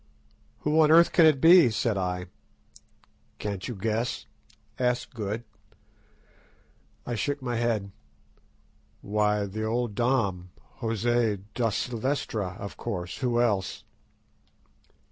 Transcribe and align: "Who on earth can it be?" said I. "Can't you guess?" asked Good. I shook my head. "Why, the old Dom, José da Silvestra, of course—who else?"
"Who 0.61 0.79
on 0.81 0.89
earth 0.89 1.11
can 1.11 1.27
it 1.27 1.39
be?" 1.39 1.69
said 1.69 1.95
I. 1.95 2.25
"Can't 3.37 3.67
you 3.67 3.75
guess?" 3.75 4.25
asked 4.79 5.13
Good. 5.13 5.43
I 7.05 7.13
shook 7.13 7.39
my 7.43 7.57
head. 7.57 7.91
"Why, 9.01 9.45
the 9.45 9.63
old 9.65 9.93
Dom, 9.93 10.49
José 10.79 11.43
da 11.53 11.69
Silvestra, 11.69 12.55
of 12.59 12.77
course—who 12.77 13.39
else?" 13.41 13.83